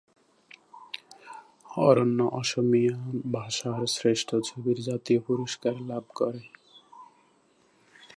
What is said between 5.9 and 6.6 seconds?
লাভ করে।